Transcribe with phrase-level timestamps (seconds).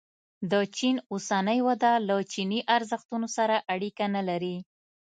[0.51, 4.55] د چین اوسنۍ وده له چیني ارزښتونو سره اړیکه نه لري.